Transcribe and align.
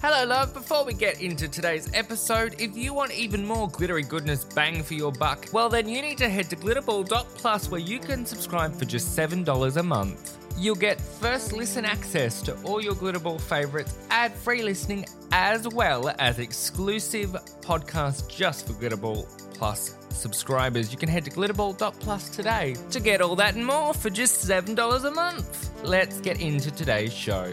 Hello, 0.00 0.24
love. 0.24 0.54
Before 0.54 0.84
we 0.84 0.94
get 0.94 1.20
into 1.20 1.48
today's 1.48 1.90
episode, 1.92 2.54
if 2.60 2.76
you 2.76 2.94
want 2.94 3.10
even 3.10 3.44
more 3.44 3.68
glittery 3.68 4.04
goodness 4.04 4.44
bang 4.44 4.84
for 4.84 4.94
your 4.94 5.10
buck, 5.10 5.48
well, 5.52 5.68
then 5.68 5.88
you 5.88 6.00
need 6.00 6.18
to 6.18 6.28
head 6.28 6.48
to 6.50 6.56
glitterball.plus 6.56 7.68
where 7.68 7.80
you 7.80 7.98
can 7.98 8.24
subscribe 8.24 8.72
for 8.76 8.84
just 8.84 9.18
$7 9.18 9.76
a 9.76 9.82
month. 9.82 10.38
You'll 10.56 10.76
get 10.76 11.00
first 11.00 11.52
listen 11.52 11.84
access 11.84 12.40
to 12.42 12.54
all 12.62 12.80
your 12.80 12.94
Glitterball 12.94 13.40
favorites, 13.40 13.98
ad 14.10 14.32
free 14.34 14.62
listening, 14.62 15.04
as 15.32 15.66
well 15.66 16.14
as 16.20 16.38
exclusive 16.38 17.30
podcasts 17.60 18.28
just 18.28 18.68
for 18.68 18.74
Glitterball 18.74 19.26
Plus 19.54 19.96
subscribers. 20.10 20.92
You 20.92 20.98
can 20.98 21.08
head 21.08 21.24
to 21.24 21.32
glitterball.plus 21.32 22.28
today 22.28 22.76
to 22.92 23.00
get 23.00 23.20
all 23.20 23.34
that 23.34 23.56
and 23.56 23.66
more 23.66 23.92
for 23.92 24.10
just 24.10 24.48
$7 24.48 25.04
a 25.04 25.10
month. 25.10 25.70
Let's 25.82 26.20
get 26.20 26.40
into 26.40 26.70
today's 26.70 27.12
show. 27.12 27.52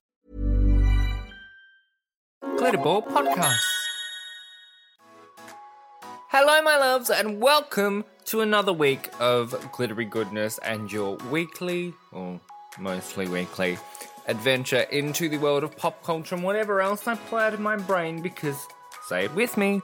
Glitterball 2.61 3.03
Podcasts. 3.07 3.57
Hello, 6.27 6.61
my 6.61 6.77
loves, 6.77 7.09
and 7.09 7.41
welcome 7.41 8.05
to 8.25 8.41
another 8.41 8.71
week 8.71 9.09
of 9.19 9.71
glittery 9.71 10.05
goodness 10.05 10.59
and 10.59 10.91
your 10.91 11.15
weekly, 11.31 11.91
or 12.11 12.39
mostly 12.77 13.27
weekly, 13.27 13.79
adventure 14.27 14.81
into 14.91 15.27
the 15.27 15.39
world 15.39 15.63
of 15.63 15.75
pop 15.75 16.03
culture 16.03 16.35
and 16.35 16.43
whatever 16.43 16.81
else 16.81 17.07
I 17.07 17.15
pull 17.15 17.39
out 17.39 17.55
of 17.55 17.59
my 17.59 17.77
brain 17.77 18.21
because, 18.21 18.67
say 19.07 19.25
it 19.25 19.33
with 19.33 19.57
me, 19.57 19.81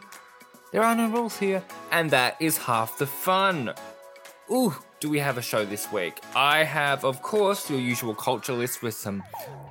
there 0.71 0.83
are 0.83 0.95
no 0.95 1.09
rules 1.09 1.39
here, 1.39 1.63
and 1.91 2.11
that 2.11 2.39
is 2.39 2.59
half 2.59 2.99
the 2.99 3.07
fun. 3.07 3.73
Ooh, 4.51 4.75
do 4.99 5.09
we 5.09 5.19
have 5.19 5.37
a 5.37 5.41
show 5.41 5.63
this 5.63 5.91
week? 5.91 6.19
I 6.35 6.63
have, 6.63 7.05
of 7.05 7.21
course, 7.21 7.69
your 7.69 7.79
usual 7.79 8.15
culture 8.15 8.53
list 8.53 8.81
with 8.81 8.95
some 8.95 9.23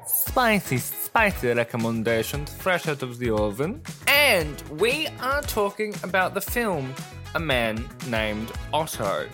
spicy, 0.06 0.78
spicy 0.78 1.48
recommendations 1.48 2.52
fresh 2.54 2.86
out 2.86 3.02
of 3.02 3.18
the 3.18 3.30
oven. 3.30 3.82
And 4.06 4.60
we 4.78 5.08
are 5.20 5.42
talking 5.42 5.94
about 6.04 6.34
the 6.34 6.40
film 6.40 6.94
A 7.34 7.40
Man 7.40 7.88
Named 8.08 8.52
Otto. 8.72 9.28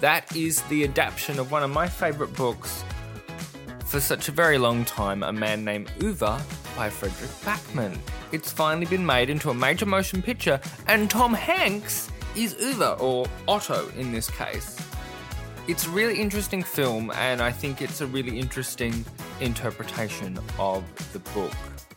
That 0.00 0.36
is 0.36 0.62
the 0.62 0.84
adaptation 0.84 1.38
of 1.38 1.50
one 1.50 1.62
of 1.62 1.70
my 1.70 1.88
favorite 1.88 2.34
books 2.34 2.84
for 3.86 4.00
such 4.00 4.28
a 4.28 4.32
very 4.32 4.58
long 4.58 4.84
time, 4.84 5.22
A 5.22 5.32
Man 5.32 5.64
Named 5.64 5.90
Ove 6.02 6.20
by 6.76 6.90
Fredrik 6.90 7.30
Backman. 7.42 7.98
It's 8.32 8.52
finally 8.52 8.84
been 8.84 9.04
made 9.04 9.30
into 9.30 9.48
a 9.48 9.54
major 9.54 9.86
motion 9.86 10.20
picture, 10.20 10.60
and 10.86 11.10
Tom 11.10 11.32
Hanks 11.32 12.10
is 12.36 12.54
Ove, 12.60 13.00
or 13.00 13.26
Otto 13.48 13.88
in 13.96 14.12
this 14.12 14.30
case. 14.30 14.78
It's 15.68 15.86
a 15.86 15.90
really 15.90 16.18
interesting 16.18 16.62
film, 16.62 17.12
and 17.14 17.42
I 17.42 17.52
think 17.52 17.82
it's 17.82 18.00
a 18.00 18.06
really 18.06 18.38
interesting 18.38 19.04
interpretation 19.38 20.38
of 20.58 20.82
the 21.12 21.18
book. 21.18 21.52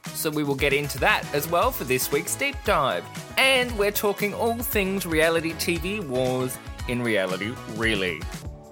So 0.08 0.30
we 0.30 0.44
will 0.44 0.56
get 0.56 0.74
into 0.74 1.00
that 1.00 1.24
as 1.34 1.48
well 1.48 1.72
for 1.72 1.86
this 1.86 2.12
week's 2.12 2.36
deep 2.36 2.58
dive. 2.66 3.06
And 3.38 3.72
we're 3.78 3.94
talking 3.94 4.34
all 4.34 4.58
things 4.58 5.06
reality 5.06 5.54
TV 5.54 6.06
wars 6.06 6.58
in 6.90 7.02
reality, 7.02 7.54
really. 7.76 8.22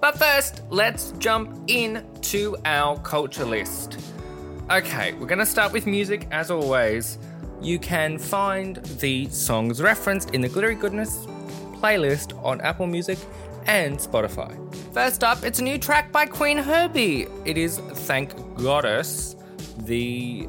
But 0.02 0.18
first, 0.18 0.64
let's 0.70 1.14
jump 1.14 1.58
in 1.68 2.06
to 2.24 2.58
our 2.66 3.00
culture 3.00 3.46
list. 3.46 4.02
Okay, 4.70 5.14
we're 5.14 5.28
going 5.28 5.40
to 5.40 5.46
start 5.46 5.72
with 5.72 5.88
music 5.88 6.28
as 6.31 6.52
always. 6.52 7.18
You 7.62 7.80
can 7.80 8.18
find 8.18 8.76
the 9.00 9.30
songs 9.30 9.81
referenced 9.81 10.31
in 10.31 10.42
the 10.42 10.50
Glittery 10.50 10.76
Goodness 10.76 11.26
playlist 11.76 12.38
on 12.44 12.60
Apple 12.60 12.86
Music 12.86 13.18
and 13.66 13.98
Spotify. 13.98 14.69
First 14.94 15.23
up, 15.23 15.44
it's 15.44 15.59
a 15.59 15.63
new 15.63 15.77
track 15.77 16.11
by 16.11 16.25
Qveen 16.25 16.63
Herby. 16.63 17.27
It 17.45 17.59
is 17.59 17.77
Thank 17.77 18.33
Goddess, 18.57 19.35
the 19.77 20.47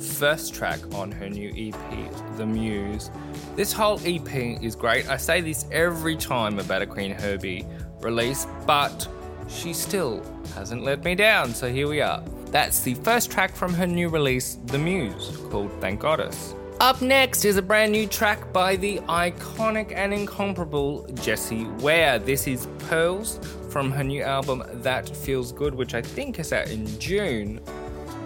first 0.00 0.52
track 0.52 0.80
on 0.92 1.12
her 1.12 1.28
new 1.28 1.50
EP, 1.56 2.36
The 2.36 2.44
Muse. 2.44 3.08
This 3.54 3.72
whole 3.72 4.00
EP 4.04 4.34
is 4.34 4.74
great. 4.74 5.08
I 5.08 5.16
say 5.16 5.40
this 5.40 5.64
every 5.70 6.16
time 6.16 6.58
about 6.58 6.82
a 6.82 6.86
Qveen 6.86 7.14
Herby 7.20 7.64
release, 8.00 8.48
but 8.66 9.06
she 9.48 9.72
still 9.72 10.24
hasn't 10.56 10.82
let 10.82 11.04
me 11.04 11.14
down, 11.14 11.54
so 11.54 11.70
here 11.70 11.86
we 11.86 12.00
are. 12.00 12.24
That's 12.46 12.80
the 12.80 12.94
first 12.94 13.30
track 13.30 13.54
from 13.54 13.72
her 13.74 13.86
new 13.86 14.08
release, 14.08 14.58
The 14.66 14.78
Muse, 14.78 15.38
called 15.50 15.70
Thank 15.80 16.00
Goddess. 16.00 16.52
Up 16.80 17.02
next 17.02 17.44
is 17.44 17.56
a 17.56 17.62
brand 17.62 17.90
new 17.90 18.06
track 18.06 18.52
by 18.52 18.76
the 18.76 18.98
iconic 19.08 19.92
and 19.92 20.14
incomparable 20.14 21.08
Jessie 21.14 21.64
Ware. 21.80 22.20
This 22.20 22.46
is 22.46 22.68
Pearls 22.88 23.40
from 23.78 23.92
her 23.92 24.02
new 24.02 24.22
album 24.22 24.64
That 24.82 25.08
Feels 25.08 25.52
Good, 25.52 25.72
which 25.72 25.94
I 25.94 26.02
think 26.02 26.40
is 26.40 26.52
out 26.52 26.68
in 26.68 26.84
June. 26.98 27.60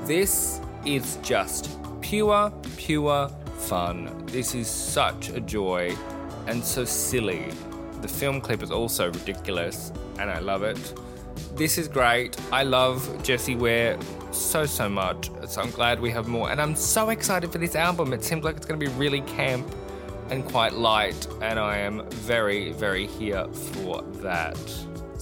This 0.07 0.63
is 0.87 1.19
just 1.23 1.79
pure, 2.01 2.51
pure 2.79 3.29
fun. 3.59 4.25
This 4.29 4.55
is 4.55 4.67
such 4.67 5.29
a 5.29 5.41
joy 5.41 5.95
and 6.47 6.65
so 6.65 6.87
silly. 6.87 7.45
The 8.01 8.09
film 8.09 8.41
clip 8.41 8.63
is 8.63 8.71
also 8.71 9.09
ridiculous, 9.13 9.93
and 10.19 10.31
I 10.31 10.39
love 10.39 10.63
it. 10.63 10.95
This 11.55 11.77
is 11.77 11.87
great. 11.87 12.35
I 12.51 12.63
love 12.63 13.23
Jessie 13.23 13.55
Ware 13.55 13.99
so, 14.31 14.65
so 14.65 14.89
much. 14.89 15.31
So 15.47 15.61
I'm 15.61 15.71
glad 15.71 16.01
we 16.01 16.11
have 16.13 16.29
more. 16.29 16.51
And 16.51 16.63
I'm 16.63 16.75
so 16.75 17.11
excited 17.11 17.53
for 17.53 17.59
this 17.59 17.77
album. 17.77 18.15
It 18.15 18.25
seems 18.25 18.43
like 18.43 18.57
it's 18.57 18.65
going 18.65 18.81
to 18.81 18.87
be 18.87 18.93
really 18.95 19.21
camp 19.21 19.71
and 20.31 20.47
quite 20.47 20.73
light, 20.73 21.27
and 21.43 21.59
I 21.59 21.77
am 21.77 22.09
very, 22.09 22.73
very 22.73 23.07
here 23.07 23.47
for 23.49 24.01
that. 24.23 24.57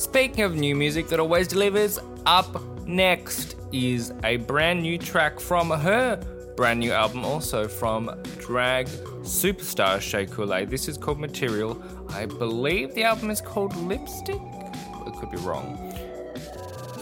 Speaking 0.00 0.44
of 0.44 0.54
new 0.54 0.74
music 0.74 1.08
that 1.08 1.20
always 1.20 1.46
delivers, 1.46 1.98
up 2.24 2.86
next 2.86 3.56
is 3.70 4.14
a 4.24 4.38
brand 4.38 4.80
new 4.80 4.96
track 4.96 5.38
from 5.38 5.68
her 5.68 6.16
brand 6.56 6.80
new 6.80 6.90
album, 6.90 7.22
also 7.22 7.68
from 7.68 8.10
drag 8.38 8.86
superstar 9.20 10.00
Shea 10.00 10.24
Coulee. 10.24 10.64
This 10.64 10.88
is 10.88 10.96
called 10.96 11.20
Material. 11.20 11.82
I 12.08 12.24
believe 12.24 12.94
the 12.94 13.04
album 13.04 13.28
is 13.28 13.42
called 13.42 13.76
Lipstick. 13.76 14.40
I 14.40 15.12
could 15.20 15.30
be 15.30 15.36
wrong. 15.36 15.76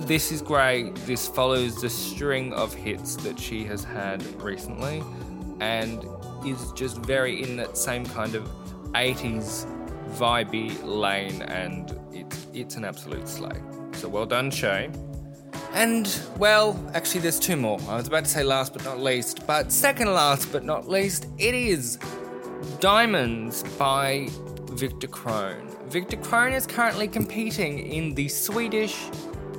This 0.00 0.32
is 0.32 0.42
great. 0.42 0.92
This 1.06 1.28
follows 1.28 1.80
the 1.80 1.88
string 1.88 2.52
of 2.52 2.74
hits 2.74 3.14
that 3.18 3.38
she 3.38 3.62
has 3.66 3.84
had 3.84 4.24
recently 4.42 5.04
and 5.60 6.04
is 6.44 6.72
just 6.72 6.96
very 6.96 7.44
in 7.44 7.58
that 7.58 7.78
same 7.78 8.04
kind 8.06 8.34
of 8.34 8.50
80s 8.94 9.72
vibey 10.16 10.82
lane, 10.84 11.42
and 11.42 11.96
it's, 12.12 12.27
it's 12.60 12.76
an 12.76 12.84
absolute 12.84 13.28
slay. 13.28 13.60
So 13.92 14.08
well 14.08 14.26
done, 14.26 14.50
Shea. 14.50 14.90
And, 15.72 16.20
well, 16.38 16.78
actually, 16.94 17.20
there's 17.20 17.38
two 17.38 17.56
more. 17.56 17.78
I 17.88 17.96
was 17.96 18.06
about 18.06 18.24
to 18.24 18.30
say 18.30 18.42
last 18.42 18.72
but 18.72 18.84
not 18.84 19.00
least, 19.00 19.46
but 19.46 19.70
second 19.70 20.12
last 20.12 20.50
but 20.52 20.64
not 20.64 20.88
least, 20.88 21.26
it 21.38 21.54
is 21.54 21.98
Diamonds 22.80 23.62
by 23.78 24.28
Victor 24.72 25.06
Crone. 25.06 25.68
Victor 25.88 26.16
Crone 26.16 26.52
is 26.52 26.66
currently 26.66 27.08
competing 27.08 27.78
in 27.78 28.14
the 28.14 28.28
Swedish 28.28 28.96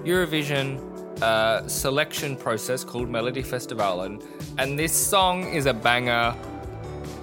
Eurovision 0.03 0.79
uh, 1.21 1.67
selection 1.67 2.35
process 2.35 2.83
called 2.83 3.09
Melodifestivalen, 3.09 4.23
and 4.57 4.77
this 4.79 4.93
song 4.93 5.53
is 5.53 5.65
a 5.65 5.73
banger. 5.73 6.35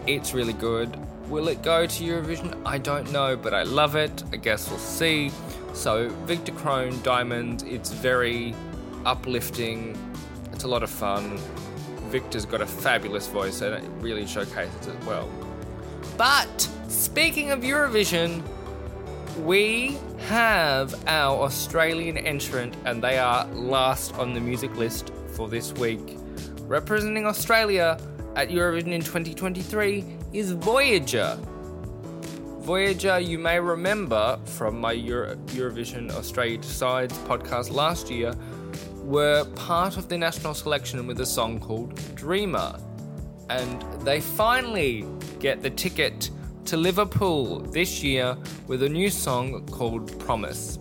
It's 0.07 0.35
really 0.35 0.53
good. 0.53 0.97
Will 1.29 1.49
it 1.49 1.63
go 1.63 1.87
to 1.87 2.05
Eurovision? 2.05 2.61
I 2.65 2.79
don't 2.79 3.11
know, 3.11 3.37
but 3.37 3.53
I 3.53 3.63
love 3.65 3.97
it. 3.97 4.23
I 4.33 4.37
guess 4.37 4.69
we'll 4.69 4.79
see. 4.79 5.31
So, 5.77 6.09
Victor 6.25 6.53
Crone, 6.53 7.01
Diamond, 7.03 7.63
it's 7.69 7.93
very 7.93 8.55
uplifting. 9.05 9.97
It's 10.53 10.65
a 10.65 10.69
lot 10.69 10.83
of 10.83 10.89
fun. 10.89 11.37
Victor's 12.09 12.47
got 12.47 12.63
a 12.63 12.67
fabulous 12.67 13.27
voice 13.27 13.61
and 13.61 13.85
it 13.85 13.91
really 14.01 14.27
showcases 14.27 14.87
it 14.87 15.05
well. 15.05 15.31
But 16.17 16.63
speaking 16.89 17.51
of 17.51 17.61
Eurovision, 17.61 18.43
we 19.45 19.99
have 20.29 20.95
our 21.07 21.43
Australian 21.43 22.17
entrant, 22.17 22.75
and 22.87 23.05
they 23.05 23.19
are 23.19 23.45
last 23.49 24.15
on 24.15 24.33
the 24.33 24.41
music 24.41 24.75
list 24.77 25.13
for 25.35 25.47
this 25.47 25.75
week. 25.75 26.17
Representing 26.63 27.27
Australia 27.27 28.01
at 28.35 28.49
Eurovision 28.49 28.93
in 28.93 29.03
2023 29.03 30.05
is 30.33 30.53
Voyager. 30.53 31.39
Voyager, 32.67 33.21
you 33.21 33.39
may 33.39 33.61
remember 33.61 34.41
from 34.45 34.81
my 34.81 34.91
Euro- 34.91 35.37
Eurovision 35.55 36.11
Australia 36.11 36.59
Decides 36.59 37.17
podcast 37.19 37.71
last 37.71 38.11
year, 38.11 38.35
were 39.05 39.45
part 39.55 39.97
of 39.97 40.09
the 40.09 40.19
national 40.19 40.53
selection 40.53 41.07
with 41.07 41.21
a 41.21 41.27
song 41.27 41.61
called 41.61 41.95
Dreamer. 42.17 42.77
And 43.51 43.81
they 44.05 44.21
finally 44.21 45.07
get 45.39 45.63
the 45.63 45.71
ticket 45.71 46.29
to 46.65 46.77
Liverpool 46.77 47.61
this 47.61 48.03
year 48.03 48.37
with 48.67 48.83
a 48.83 48.89
new 48.89 49.11
song 49.11 49.65
called 49.67 50.19
Promise. 50.19 50.81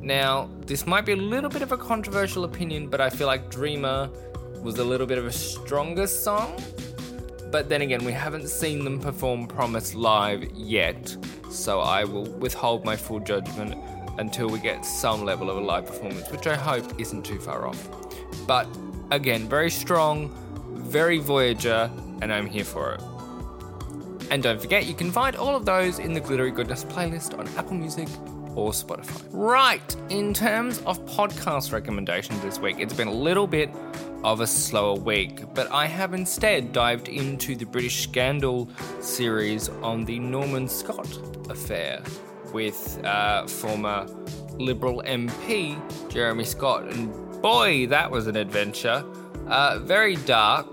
Now, 0.00 0.48
this 0.66 0.86
might 0.86 1.04
be 1.04 1.14
a 1.14 1.16
little 1.16 1.50
bit 1.50 1.62
of 1.62 1.72
a 1.72 1.76
controversial 1.76 2.44
opinion, 2.44 2.86
but 2.86 3.00
I 3.00 3.10
feel 3.10 3.26
like 3.26 3.50
Dreamer 3.50 4.08
was 4.62 4.78
a 4.78 4.84
little 4.84 5.08
bit 5.08 5.18
of 5.18 5.26
a 5.26 5.32
stronger 5.32 6.06
song. 6.06 6.62
But 7.50 7.68
then 7.68 7.82
again, 7.82 8.04
we 8.04 8.12
haven't 8.12 8.48
seen 8.48 8.84
them 8.84 9.00
perform 9.00 9.46
Promise 9.46 9.94
live 9.94 10.44
yet, 10.52 11.16
so 11.50 11.80
I 11.80 12.04
will 12.04 12.26
withhold 12.26 12.84
my 12.84 12.94
full 12.94 13.20
judgment 13.20 13.74
until 14.18 14.48
we 14.48 14.58
get 14.58 14.84
some 14.84 15.24
level 15.24 15.48
of 15.48 15.56
a 15.56 15.60
live 15.60 15.86
performance, 15.86 16.30
which 16.30 16.46
I 16.46 16.56
hope 16.56 17.00
isn't 17.00 17.24
too 17.24 17.38
far 17.38 17.66
off. 17.66 17.88
But 18.46 18.68
again, 19.10 19.48
very 19.48 19.70
strong, 19.70 20.30
very 20.74 21.18
Voyager, 21.18 21.90
and 22.20 22.32
I'm 22.32 22.46
here 22.46 22.64
for 22.64 22.94
it. 22.94 23.02
And 24.30 24.42
don't 24.42 24.60
forget, 24.60 24.84
you 24.84 24.94
can 24.94 25.10
find 25.10 25.36
all 25.36 25.56
of 25.56 25.64
those 25.64 25.98
in 26.00 26.12
the 26.12 26.20
Glittery 26.20 26.50
Goodness 26.50 26.84
playlist 26.84 27.38
on 27.38 27.48
Apple 27.56 27.74
Music 27.74 28.08
or 28.54 28.72
Spotify. 28.72 29.24
Right, 29.30 29.96
in 30.10 30.34
terms 30.34 30.82
of 30.84 31.02
podcast 31.06 31.72
recommendations 31.72 32.40
this 32.42 32.58
week, 32.58 32.76
it's 32.78 32.92
been 32.92 33.08
a 33.08 33.12
little 33.12 33.46
bit 33.46 33.70
of 34.24 34.40
a 34.40 34.46
slower 34.46 34.94
week, 34.94 35.42
but 35.54 35.70
I 35.70 35.86
have 35.86 36.14
instead 36.14 36.72
dived 36.72 37.08
into 37.08 37.54
the 37.54 37.64
British 37.64 38.02
Scandal 38.02 38.68
series 39.00 39.68
on 39.68 40.04
the 40.04 40.18
Norman 40.18 40.68
Scott 40.68 41.08
affair 41.48 42.02
with 42.52 43.02
uh, 43.04 43.46
former 43.46 44.06
Liberal 44.58 45.02
MP 45.06 45.78
Jeremy 46.10 46.44
Scott. 46.44 46.84
And 46.84 47.12
boy, 47.40 47.86
that 47.86 48.10
was 48.10 48.26
an 48.26 48.36
adventure. 48.36 49.04
Uh, 49.46 49.78
very 49.78 50.16
dark, 50.16 50.66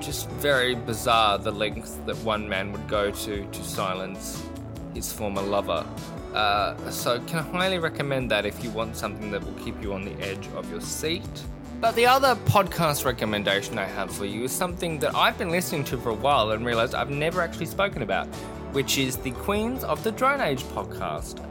just 0.00 0.28
very 0.30 0.74
bizarre 0.74 1.38
the 1.38 1.52
length 1.52 2.04
that 2.06 2.16
one 2.18 2.48
man 2.48 2.72
would 2.72 2.88
go 2.88 3.10
to 3.10 3.44
to 3.44 3.64
silence 3.64 4.42
his 4.94 5.12
former 5.12 5.42
lover. 5.42 5.86
Uh, 6.34 6.90
so, 6.90 7.20
can 7.20 7.44
highly 7.52 7.78
recommend 7.78 8.30
that 8.30 8.44
if 8.46 8.62
you 8.62 8.70
want 8.70 8.96
something 8.96 9.30
that 9.30 9.42
will 9.42 9.64
keep 9.64 9.80
you 9.82 9.92
on 9.92 10.04
the 10.04 10.12
edge 10.22 10.46
of 10.54 10.70
your 10.70 10.80
seat. 10.80 11.22
But 11.80 11.94
the 11.94 12.06
other 12.06 12.34
podcast 12.46 13.04
recommendation 13.04 13.78
I 13.78 13.84
have 13.84 14.12
for 14.12 14.24
you 14.24 14.44
is 14.44 14.52
something 14.52 14.98
that 14.98 15.14
I've 15.14 15.38
been 15.38 15.50
listening 15.50 15.84
to 15.84 15.98
for 15.98 16.10
a 16.10 16.14
while 16.14 16.50
and 16.50 16.66
realized 16.66 16.94
I've 16.94 17.10
never 17.10 17.40
actually 17.40 17.66
spoken 17.66 18.02
about, 18.02 18.26
which 18.72 18.98
is 18.98 19.16
the 19.16 19.30
Queens 19.30 19.84
of 19.84 20.02
the 20.02 20.10
Drone 20.10 20.40
Age 20.40 20.64
podcast. 20.64 21.44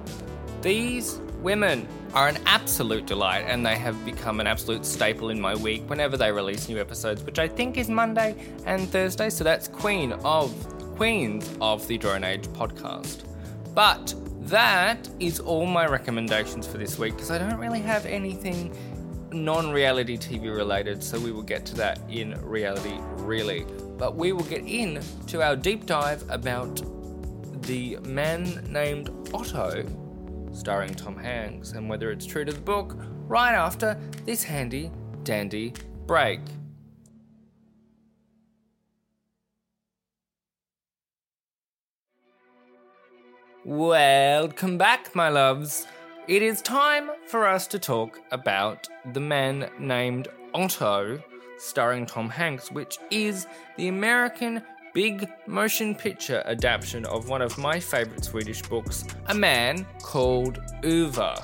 These 0.61 1.21
women 1.41 1.87
are 2.13 2.27
an 2.27 2.37
absolute 2.45 3.05
delight 3.05 3.45
and 3.47 3.65
they 3.65 3.75
have 3.77 4.03
become 4.03 4.39
an 4.39 4.47
absolute 4.47 4.85
staple 4.85 5.29
in 5.29 5.39
my 5.39 5.55
week 5.55 5.89
whenever 5.89 6.17
they 6.17 6.31
release 6.31 6.67
new 6.67 6.79
episodes, 6.79 7.23
which 7.23 7.39
I 7.39 7.47
think 7.47 7.77
is 7.77 7.89
Monday 7.89 8.35
and 8.65 8.89
Thursday. 8.89 9.29
So 9.29 9.43
that's 9.43 9.67
Queen 9.67 10.11
of 10.25 10.51
Queens 10.97 11.49
of 11.61 11.87
the 11.87 11.97
Drone 11.97 12.23
Age 12.23 12.47
podcast. 12.47 13.26
But 13.77 14.15
that 14.49 15.07
is 15.19 15.39
all 15.39 15.67
my 15.67 15.85
recommendations 15.85 16.65
for 16.65 16.79
this 16.79 16.97
week 16.97 17.13
because 17.13 17.29
I 17.29 17.37
don't 17.37 17.59
really 17.59 17.81
have 17.81 18.07
anything 18.07 18.75
non 19.31 19.69
reality 19.69 20.17
TV 20.17 20.45
related, 20.45 21.03
so 21.03 21.19
we 21.19 21.31
will 21.31 21.43
get 21.43 21.63
to 21.67 21.75
that 21.75 21.99
in 22.09 22.33
reality, 22.41 22.97
really. 23.17 23.67
But 23.99 24.15
we 24.15 24.31
will 24.31 24.45
get 24.45 24.65
in 24.65 24.99
to 25.27 25.43
our 25.43 25.55
deep 25.55 25.85
dive 25.85 26.27
about 26.27 26.81
the 27.67 27.97
man 27.97 28.65
named 28.67 29.11
Otto, 29.31 29.85
starring 30.53 30.95
Tom 30.95 31.15
Hanks, 31.15 31.73
and 31.73 31.87
whether 31.87 32.09
it's 32.09 32.25
true 32.25 32.45
to 32.45 32.51
the 32.51 32.59
book, 32.59 32.95
right 33.27 33.53
after 33.53 33.95
this 34.25 34.43
handy 34.43 34.89
dandy 35.23 35.71
break. 36.07 36.39
Welcome 43.67 44.77
back, 44.77 45.13
my 45.13 45.27
loves. 45.27 45.87
It 46.29 46.41
is 46.41 46.61
time 46.61 47.11
for 47.25 47.45
us 47.45 47.67
to 47.67 47.77
talk 47.77 48.21
about 48.31 48.87
The 49.11 49.19
Man 49.19 49.69
Named 49.77 50.29
Otto, 50.53 51.21
starring 51.57 52.05
Tom 52.05 52.29
Hanks, 52.29 52.71
which 52.71 52.97
is 53.11 53.45
the 53.75 53.89
American 53.89 54.63
big 54.93 55.29
motion 55.47 55.95
picture 55.95 56.41
adaptation 56.45 57.05
of 57.07 57.27
one 57.27 57.41
of 57.41 57.57
my 57.57 57.77
favorite 57.77 58.23
Swedish 58.23 58.61
books, 58.61 59.03
A 59.25 59.33
Man 59.33 59.85
Called 60.01 60.59
Ove. 60.85 61.37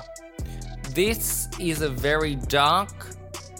This 0.92 1.50
is 1.60 1.82
a 1.82 1.90
very 1.90 2.36
dark 2.36 3.06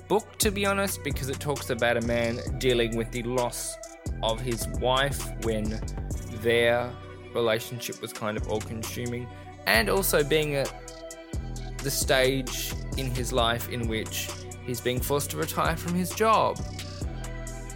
book, 0.09 0.39
to 0.39 0.51
be 0.51 0.65
honest, 0.65 1.05
because 1.05 1.29
it 1.29 1.39
talks 1.39 1.69
about 1.69 1.99
a 1.99 2.07
man 2.07 2.39
dealing 2.57 2.97
with 2.97 3.11
the 3.13 3.25
loss 3.25 3.77
of 4.23 4.41
his 4.41 4.67
wife 4.81 5.23
when 5.45 5.79
their 6.41 6.91
relationship 7.35 8.01
was 8.01 8.13
kind 8.13 8.37
of 8.37 8.49
all 8.49 8.61
consuming, 8.61 9.27
and 9.67 9.89
also 9.89 10.23
being 10.23 10.55
at 10.55 10.73
the 11.79 11.91
stage 11.91 12.73
in 12.97 13.11
his 13.11 13.33
life 13.33 13.69
in 13.69 13.89
which 13.89 14.29
he's 14.67 14.81
being 14.81 15.01
forced 15.01 15.31
to 15.31 15.37
retire 15.37 15.77
from 15.77 15.95
his 15.95 16.11
job. 16.11 16.59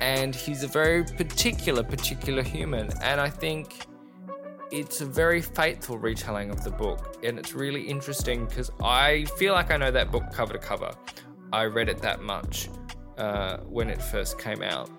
And 0.01 0.35
he's 0.35 0.63
a 0.63 0.69
very 0.69 1.05
particular, 1.05 1.83
particular 1.83 2.43
human. 2.43 2.91
And 3.03 3.21
I 3.21 3.29
think 3.29 3.87
it's 4.71 5.01
a 5.01 5.07
very 5.07 5.43
faithful 5.43 5.99
retelling 5.99 6.51
of 6.51 6.63
the 6.63 6.71
book. 6.71 7.19
And 7.25 7.39
it's 7.39 7.53
really 7.53 7.83
interesting 7.83 8.47
because 8.47 8.71
I 8.83 9.25
feel 9.37 9.55
like 9.55 9.71
I 9.71 9.77
know 9.77 9.91
that 9.91 10.11
book 10.11 10.33
cover 10.33 10.53
to 10.53 10.59
cover. 10.59 10.93
I 11.53 11.65
read 11.65 11.89
it 11.89 11.99
that 12.03 12.23
much 12.23 12.69
uh, 13.17 13.59
when 13.59 13.91
it 13.91 14.01
first 14.01 14.39
came 14.39 14.63
out 14.63 14.91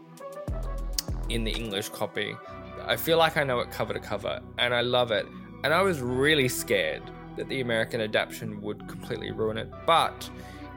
in 1.29 1.43
the 1.43 1.51
English 1.51 1.89
copy. 1.89 2.35
I 2.89 2.95
feel 2.95 3.19
like 3.19 3.37
I 3.37 3.43
know 3.43 3.59
it 3.59 3.69
cover 3.69 3.93
to 3.93 3.99
cover, 3.99 4.41
and 4.57 4.73
I 4.73 4.81
love 4.81 5.11
it. 5.11 5.27
And 5.63 5.71
I 5.71 5.83
was 5.83 6.01
really 6.01 6.49
scared 6.49 7.03
that 7.37 7.47
the 7.47 7.61
American 7.61 8.01
adaptation 8.01 8.59
would 8.61 8.87
completely 8.87 9.29
ruin 9.29 9.57
it, 9.57 9.69
but 9.85 10.27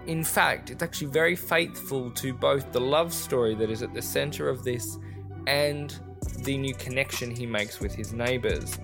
in 0.06 0.22
fact, 0.22 0.70
it's 0.70 0.82
actually 0.82 1.06
very 1.06 1.34
faithful 1.34 2.10
to 2.10 2.34
both 2.34 2.70
the 2.70 2.80
love 2.80 3.14
story 3.14 3.54
that 3.54 3.70
is 3.70 3.82
at 3.82 3.94
the 3.94 4.02
center 4.02 4.50
of 4.50 4.62
this 4.62 4.98
and 5.46 5.98
the 6.40 6.58
new 6.58 6.74
connection 6.74 7.30
he 7.30 7.46
makes 7.46 7.80
with 7.80 7.94
his 7.94 8.12
neighbors. 8.12 8.78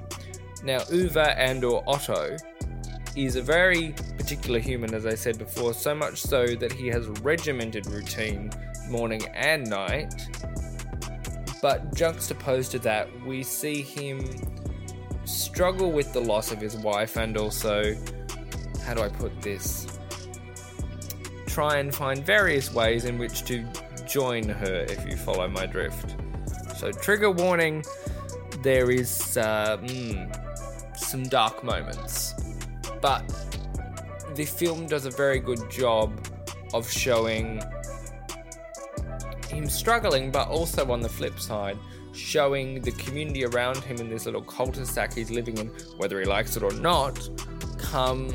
Now, 0.65 0.79
Ove 0.91 1.19
and 1.19 1.65
or 1.65 1.85
Otto 1.87 2.35
is 3.15 3.37
a 3.37 3.43
very 3.43 3.93
particular 4.17 4.59
human, 4.59 4.95
as 4.95 5.05
I 5.05 5.15
said 5.15 5.39
before, 5.39 5.75
so 5.75 5.95
much 5.95 6.23
so 6.23 6.47
that 6.47 6.73
he 6.73 6.87
has 6.87 7.07
regimented 7.21 7.87
routine 7.89 8.51
morning 8.89 9.23
and 9.35 9.69
night. 9.69 10.15
But 11.61 11.95
juxtaposed 11.95 12.71
to 12.73 12.79
that, 12.81 13.09
we 13.25 13.43
see 13.43 13.83
him 13.83 14.25
struggle 15.25 15.91
with 15.91 16.13
the 16.13 16.21
loss 16.21 16.53
of 16.53 16.61
his 16.61 16.77
wife 16.77 17.17
and 17.17 17.37
also, 17.37 17.95
how 18.85 18.95
do 18.95 19.03
I 19.03 19.09
put 19.09 19.43
this? 19.43 19.87
Try 21.47 21.79
and 21.79 21.95
find 21.95 22.25
various 22.25 22.73
ways 22.73 23.05
in 23.05 23.19
which 23.19 23.45
to 23.45 23.67
join 24.07 24.49
her 24.49 24.87
if 24.89 25.07
you 25.07 25.17
follow 25.17 25.49
my 25.49 25.67
drift. 25.67 26.15
So, 26.77 26.93
trigger 26.93 27.31
warning 27.31 27.85
there 28.63 28.91
is 28.91 29.37
uh, 29.37 29.79
mm, 29.79 30.97
some 30.97 31.25
dark 31.25 31.63
moments, 31.65 32.35
but 33.01 33.25
the 34.35 34.45
film 34.45 34.87
does 34.87 35.07
a 35.07 35.11
very 35.11 35.41
good 35.41 35.71
job 35.71 36.13
of 36.73 36.91
showing 36.91 37.63
him 39.51 39.69
struggling, 39.69 40.31
but 40.31 40.49
also 40.49 40.91
on 40.93 41.01
the 41.01 41.09
flip 41.09 41.39
side, 41.41 41.79
showing 42.13 42.81
the 42.81 42.93
community 42.93 43.45
around 43.45 43.79
him 43.79 43.99
in 43.99 44.09
this 44.09 44.27
little 44.27 44.43
cul-de-sac 44.43 45.15
he's 45.15 45.31
living 45.31 45.59
in, 45.59 45.69
whether 45.97 46.19
he 46.21 46.27
likes 46.27 46.57
it 46.57 46.63
or 46.63 46.73
not, 46.73 47.29
come 47.79 48.29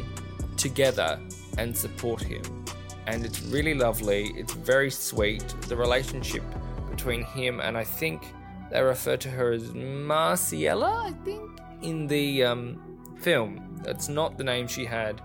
together 0.57 1.19
and 1.57 1.75
support 1.75 2.21
him. 2.21 2.41
And 3.07 3.25
it's 3.25 3.41
really 3.43 3.73
lovely. 3.73 4.33
It's 4.35 4.53
very 4.53 4.89
sweet. 4.89 5.43
The 5.67 5.75
relationship 5.75 6.43
between 6.89 7.23
him 7.23 7.59
and 7.59 7.77
I 7.77 7.83
think 7.83 8.23
they 8.71 8.81
refer 8.81 9.17
to 9.17 9.29
her 9.29 9.51
as 9.51 9.63
Marciella, 9.71 11.09
I 11.09 11.11
think, 11.25 11.59
in 11.81 12.07
the 12.07 12.43
um, 12.43 13.15
film. 13.19 13.81
That's 13.83 14.07
not 14.07 14.37
the 14.37 14.43
name 14.43 14.67
she 14.67 14.85
had 14.85 15.21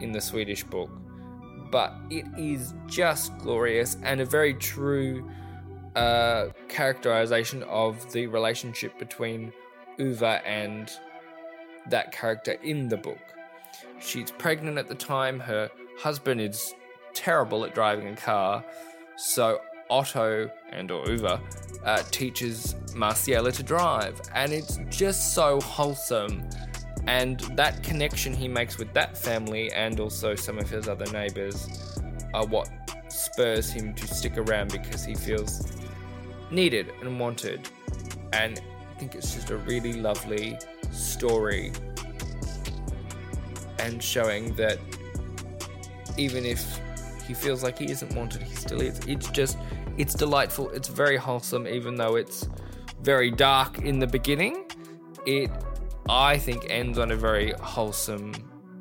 in 0.00 0.12
the 0.12 0.20
Swedish 0.20 0.64
book. 0.64 0.90
But 1.74 1.92
it 2.08 2.24
is 2.38 2.72
just 2.86 3.36
glorious 3.38 3.96
and 4.04 4.20
a 4.20 4.24
very 4.24 4.54
true 4.54 5.28
uh, 5.96 6.50
characterization 6.68 7.64
of 7.64 8.12
the 8.12 8.28
relationship 8.28 8.96
between 8.96 9.52
Ove 9.98 10.22
and 10.22 10.88
that 11.88 12.12
character 12.12 12.52
in 12.62 12.86
the 12.86 12.96
book. 12.96 13.18
She's 13.98 14.30
pregnant 14.30 14.78
at 14.78 14.86
the 14.86 14.94
time, 14.94 15.40
her 15.40 15.68
husband 15.98 16.40
is 16.40 16.72
terrible 17.12 17.64
at 17.64 17.74
driving 17.74 18.06
a 18.06 18.14
car, 18.14 18.64
so 19.16 19.60
Otto 19.90 20.48
and 20.70 20.92
or 20.92 21.10
Ove 21.10 21.40
uh, 21.84 22.02
teaches 22.12 22.76
Marciela 22.92 23.52
to 23.52 23.64
drive, 23.64 24.20
and 24.32 24.52
it's 24.52 24.78
just 24.90 25.34
so 25.34 25.60
wholesome. 25.60 26.48
And 27.06 27.40
that 27.56 27.82
connection 27.82 28.32
he 28.32 28.48
makes 28.48 28.78
with 28.78 28.92
that 28.94 29.16
family 29.16 29.70
and 29.72 30.00
also 30.00 30.34
some 30.34 30.58
of 30.58 30.70
his 30.70 30.88
other 30.88 31.06
neighbors 31.12 31.98
are 32.32 32.46
what 32.46 32.68
spurs 33.08 33.70
him 33.70 33.94
to 33.94 34.06
stick 34.06 34.38
around 34.38 34.72
because 34.72 35.04
he 35.04 35.14
feels 35.14 35.72
needed 36.50 36.92
and 37.00 37.20
wanted. 37.20 37.68
And 38.32 38.60
I 38.90 38.98
think 38.98 39.14
it's 39.14 39.34
just 39.34 39.50
a 39.50 39.56
really 39.58 39.94
lovely 39.94 40.58
story 40.90 41.72
and 43.78 44.02
showing 44.02 44.54
that 44.56 44.78
even 46.16 46.44
if 46.44 46.80
he 47.26 47.34
feels 47.34 47.62
like 47.62 47.78
he 47.78 47.90
isn't 47.90 48.14
wanted, 48.14 48.42
he 48.42 48.54
still 48.54 48.80
is. 48.80 48.98
It's 49.06 49.28
just, 49.30 49.58
it's 49.96 50.14
delightful. 50.14 50.70
It's 50.70 50.88
very 50.88 51.16
wholesome, 51.16 51.66
even 51.66 51.96
though 51.96 52.16
it's 52.16 52.48
very 53.02 53.30
dark 53.30 53.78
in 53.78 53.98
the 53.98 54.06
beginning. 54.06 54.70
It, 55.26 55.50
I 56.08 56.38
think, 56.38 56.66
ends 56.68 56.98
on 56.98 57.10
a 57.12 57.16
very 57.16 57.52
wholesome 57.52 58.32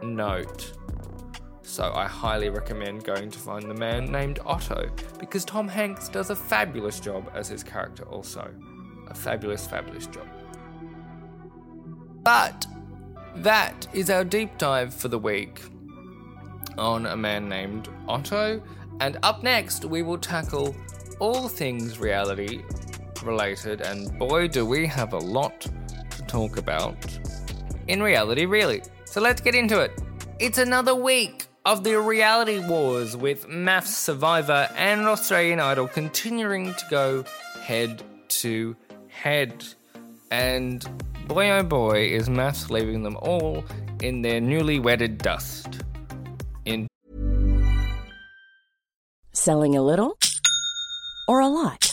note. 0.02 0.74
So 1.62 1.92
I 1.96 2.06
highly 2.06 2.50
recommend 2.50 3.04
going 3.04 3.32
to 3.32 3.40
find 3.40 3.70
the 3.70 3.74
man 3.74 4.12
named 4.12 4.40
Otto 4.46 4.90
because 5.20 5.46
Tom 5.46 5.68
Hanks 5.68 6.10
does 6.10 6.30
a 6.30 6.36
fabulous 6.36 7.00
job 7.00 7.32
as 7.34 7.48
his 7.48 7.64
character, 7.64 8.04
also. 8.04 8.54
A 9.08 9.14
fabulous, 9.14 9.66
fabulous 9.66 10.06
job. 10.08 10.28
But 12.24 12.68
that 13.36 13.88
is 13.94 14.10
our 14.10 14.24
deep 14.24 14.58
dive 14.58 14.94
for 14.94 15.08
the 15.08 15.20
week 15.20 15.62
on 16.78 17.06
a 17.06 17.18
man 17.18 17.48
named 17.48 17.90
Otto. 18.08 18.62
And 19.00 19.18
up 19.24 19.44
next, 19.44 19.86
we 19.86 20.02
will 20.02 20.18
tackle 20.18 20.76
all 21.20 21.48
things 21.48 22.00
reality 22.00 22.62
related. 23.24 23.82
And 23.82 24.18
boy, 24.20 24.48
do 24.48 24.66
we 24.66 24.86
have 24.88 25.14
a 25.14 25.18
lot 25.18 25.66
talk 26.34 26.58
about 26.58 26.98
in 27.88 28.02
reality, 28.02 28.46
really. 28.48 28.82
So 29.06 29.22
let's 29.22 29.40
get 29.40 29.54
into 29.54 29.80
it. 29.80 29.92
It's 30.40 30.58
another 30.58 30.96
week 30.96 31.46
of 31.64 31.84
the 31.84 32.02
reality 32.02 32.58
wars 32.58 33.16
with 33.16 33.48
MAFS 33.48 33.94
Survivor 33.94 34.68
and 34.76 35.02
Australian 35.02 35.60
Idol 35.60 35.88
continuing 35.88 36.74
to 36.74 36.86
go 36.90 37.24
head 37.62 38.02
to 38.42 38.76
head. 39.10 39.64
And 40.32 40.84
boy 41.28 41.52
oh 41.52 41.62
boy, 41.62 42.08
is 42.08 42.30
MAFS 42.30 42.72
leaving 42.72 43.04
them 43.04 43.16
all 43.22 43.64
in 44.02 44.24
their 44.24 44.42
newly 44.42 44.80
wedded 44.80 45.20
dust. 45.20 45.84
In 46.66 46.88
Selling 49.34 49.76
a 49.78 49.84
little 49.84 50.18
or 51.28 51.42
a 51.42 51.48
lot? 51.48 51.93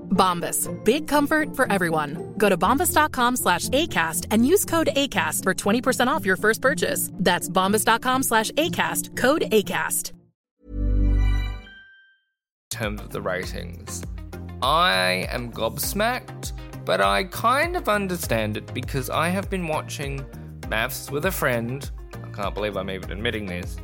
Bombas. 0.11 0.69
Big 0.83 1.07
comfort 1.07 1.55
for 1.55 1.71
everyone. 1.71 2.33
Go 2.37 2.49
to 2.49 2.57
bombas.com 2.57 3.37
slash 3.37 3.69
ACAST 3.69 4.27
and 4.29 4.45
use 4.45 4.65
code 4.65 4.89
ACAST 4.95 5.43
for 5.43 5.53
20% 5.53 6.07
off 6.07 6.25
your 6.25 6.37
first 6.37 6.61
purchase. 6.61 7.09
That's 7.13 7.49
bombas.com 7.49 8.23
slash 8.23 8.51
ACAST. 8.51 9.17
Code 9.17 9.43
ACAST. 9.51 10.11
terms 12.71 13.01
of 13.01 13.09
the 13.11 13.21
ratings. 13.21 14.01
I 14.63 15.27
am 15.29 15.51
gobsmacked, 15.51 16.53
but 16.85 17.01
I 17.01 17.25
kind 17.25 17.75
of 17.75 17.89
understand 17.89 18.57
it 18.57 18.73
because 18.73 19.09
I 19.09 19.29
have 19.29 19.49
been 19.49 19.67
watching 19.67 20.25
MAFS 20.61 21.11
with 21.11 21.25
a 21.25 21.31
friend. 21.31 21.91
I 22.13 22.29
can't 22.31 22.55
believe 22.55 22.77
I'm 22.77 22.89
even 22.89 23.11
admitting 23.11 23.45
this. 23.45 23.77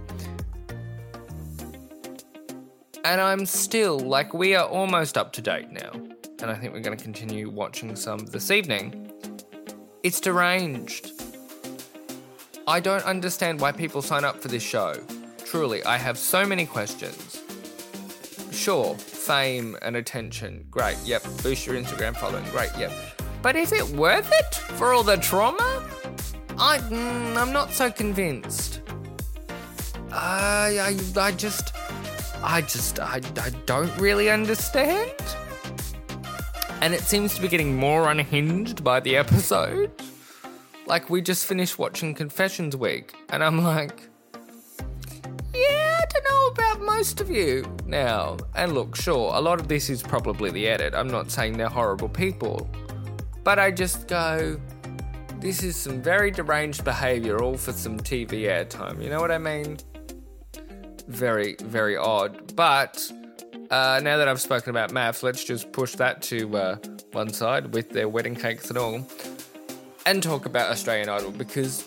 And 3.07 3.21
I'm 3.21 3.45
still, 3.45 3.97
like, 3.97 4.33
we 4.33 4.53
are 4.53 4.67
almost 4.67 5.17
up 5.17 5.31
to 5.31 5.41
date 5.41 5.71
now. 5.71 5.91
And 6.41 6.51
I 6.51 6.55
think 6.55 6.73
we're 6.73 6.81
going 6.81 6.97
to 6.97 7.01
continue 7.01 7.49
watching 7.49 7.95
some 7.95 8.19
this 8.19 8.51
evening. 8.51 9.09
It's 10.03 10.19
deranged. 10.19 11.11
I 12.67 12.81
don't 12.81 13.05
understand 13.05 13.61
why 13.61 13.71
people 13.71 14.01
sign 14.01 14.25
up 14.25 14.41
for 14.41 14.49
this 14.49 14.61
show. 14.61 14.93
Truly, 15.45 15.81
I 15.85 15.95
have 15.95 16.17
so 16.17 16.45
many 16.45 16.65
questions. 16.65 17.41
Sure, 18.51 18.93
fame 18.95 19.77
and 19.83 19.95
attention, 19.95 20.65
great, 20.69 20.97
yep. 21.05 21.23
Boost 21.41 21.65
your 21.65 21.75
Instagram 21.75 22.13
following, 22.13 22.43
great, 22.49 22.71
yep. 22.77 22.91
But 23.41 23.55
is 23.55 23.71
it 23.71 23.87
worth 23.91 24.29
it 24.33 24.55
for 24.75 24.91
all 24.91 25.03
the 25.03 25.15
trauma? 25.15 25.89
I, 26.57 26.79
mm, 26.79 27.37
I'm 27.37 27.53
not 27.53 27.71
so 27.71 27.89
convinced. 27.89 28.81
I, 30.11 30.97
I, 31.17 31.21
I 31.21 31.31
just, 31.31 31.76
I 32.43 32.61
just, 32.61 32.99
I, 32.99 33.21
I 33.41 33.49
don't 33.65 33.95
really 33.97 34.29
understand. 34.29 35.13
And 36.81 36.93
it 36.93 37.01
seems 37.01 37.33
to 37.35 37.41
be 37.41 37.47
getting 37.47 37.75
more 37.75 38.09
unhinged 38.09 38.83
by 38.83 38.99
the 38.99 39.17
episode. 39.17 39.91
Like, 40.85 41.09
we 41.09 41.21
just 41.21 41.45
finished 41.45 41.77
watching 41.77 42.13
Confessions 42.13 42.75
Week, 42.75 43.13
and 43.29 43.43
I'm 43.43 43.63
like, 43.63 44.07
yeah, 45.53 45.99
I 45.99 46.05
don't 46.09 46.23
know 46.23 46.47
about 46.47 46.81
most 46.85 47.19
of 47.19 47.29
you 47.29 47.65
now. 47.85 48.37
And 48.55 48.73
look, 48.73 48.95
sure, 48.95 49.33
a 49.33 49.41
lot 49.41 49.59
of 49.59 49.67
this 49.67 49.89
is 49.89 50.01
probably 50.01 50.51
the 50.51 50.67
edit. 50.67 50.93
I'm 50.93 51.09
not 51.09 51.31
saying 51.31 51.57
they're 51.57 51.67
horrible 51.67 52.09
people. 52.09 52.69
But 53.43 53.59
I 53.59 53.71
just 53.71 54.07
go, 54.07 54.59
this 55.39 55.63
is 55.63 55.75
some 55.75 56.01
very 56.01 56.31
deranged 56.31 56.83
behavior, 56.83 57.41
all 57.41 57.57
for 57.57 57.73
some 57.73 57.97
TV 57.99 58.43
airtime. 58.43 59.03
You 59.03 59.09
know 59.09 59.19
what 59.19 59.31
I 59.31 59.37
mean? 59.39 59.77
Very, 61.07 61.55
very 61.63 61.95
odd. 61.95 62.55
But 62.55 63.11
uh, 63.69 64.01
now 64.03 64.17
that 64.17 64.27
I've 64.27 64.41
spoken 64.41 64.69
about 64.69 64.91
MAFS, 64.91 65.23
let's 65.23 65.43
just 65.43 65.71
push 65.71 65.95
that 65.95 66.21
to 66.23 66.57
uh, 66.57 66.77
one 67.11 67.33
side 67.33 67.73
with 67.73 67.89
their 67.89 68.09
wedding 68.09 68.35
cakes 68.35 68.69
and 68.69 68.77
all 68.77 69.07
and 70.05 70.23
talk 70.23 70.45
about 70.45 70.71
Australian 70.71 71.09
Idol 71.09 71.31
because 71.31 71.85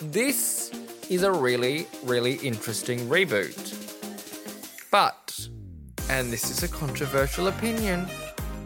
this 0.00 0.70
is 1.10 1.24
a 1.24 1.32
really, 1.32 1.86
really 2.04 2.34
interesting 2.34 3.00
reboot. 3.08 3.74
But, 4.90 5.48
and 6.08 6.32
this 6.32 6.50
is 6.50 6.62
a 6.62 6.68
controversial 6.68 7.48
opinion, 7.48 8.06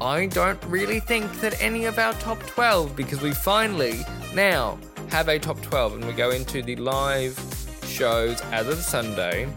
I 0.00 0.26
don't 0.26 0.62
really 0.64 1.00
think 1.00 1.30
that 1.40 1.60
any 1.62 1.86
of 1.86 1.98
our 1.98 2.12
top 2.14 2.40
12, 2.40 2.94
because 2.94 3.20
we 3.20 3.32
finally 3.32 4.00
now 4.34 4.78
have 5.08 5.28
a 5.28 5.38
top 5.38 5.60
12 5.62 5.94
and 5.94 6.04
we 6.06 6.12
go 6.12 6.30
into 6.30 6.62
the 6.62 6.76
live 6.76 7.38
shows 7.84 8.40
as 8.52 8.68
of 8.68 8.78
Sunday. 8.78 9.48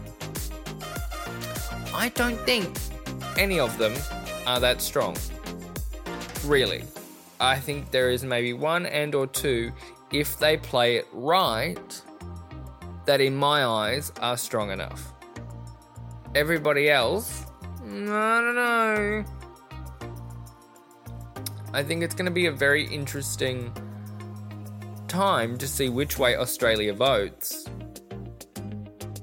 I 1.94 2.08
don't 2.08 2.38
think 2.40 2.76
any 3.38 3.60
of 3.60 3.78
them 3.78 3.94
are 4.48 4.58
that 4.58 4.82
strong. 4.82 5.16
Really. 6.44 6.82
I 7.40 7.56
think 7.56 7.92
there 7.92 8.10
is 8.10 8.24
maybe 8.24 8.52
one 8.52 8.84
and 8.86 9.14
or 9.14 9.28
two, 9.28 9.72
if 10.12 10.36
they 10.38 10.56
play 10.56 10.96
it 10.96 11.06
right, 11.12 12.02
that 13.06 13.20
in 13.20 13.36
my 13.36 13.64
eyes 13.64 14.12
are 14.20 14.36
strong 14.36 14.72
enough. 14.72 15.12
Everybody 16.34 16.90
else, 16.90 17.44
I 17.80 17.86
don't 17.86 18.54
know. 18.56 19.24
I 21.72 21.82
think 21.84 22.02
it's 22.02 22.14
going 22.14 22.26
to 22.26 22.32
be 22.32 22.46
a 22.46 22.52
very 22.52 22.86
interesting 22.86 23.72
time 25.06 25.56
to 25.58 25.68
see 25.68 25.88
which 25.88 26.18
way 26.18 26.34
Australia 26.34 26.92
votes 26.92 27.68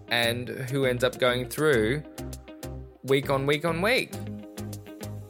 and 0.08 0.48
who 0.48 0.86
ends 0.86 1.04
up 1.04 1.20
going 1.20 1.50
through 1.50 2.04
week 3.03 3.29
on 3.29 3.46
week 3.46 3.65
on 3.65 3.81
week. 3.81 4.12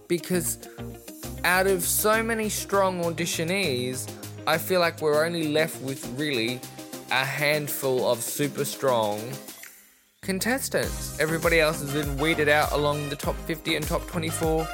Because 0.08 0.58
out 1.44 1.68
of 1.68 1.84
so 1.84 2.22
many 2.22 2.50
strong 2.50 3.04
auditionees, 3.04 4.12
I 4.46 4.58
feel 4.58 4.80
like 4.80 5.02
we're 5.02 5.26
only 5.26 5.48
left 5.50 5.82
with 5.82 6.06
really 6.18 6.60
a 7.12 7.26
handful 7.26 8.10
of 8.10 8.22
super 8.22 8.66
strong 8.66 9.20
contestants. 10.22 11.20
Everybody 11.20 11.60
else 11.60 11.82
has 11.82 11.94
been 11.94 12.18
weeded 12.18 12.50
out 12.50 12.72
along 12.72 13.10
the 13.10 13.16
top 13.16 13.36
50 13.48 13.76
and 13.76 13.86
top 13.86 14.06
24 14.08 14.68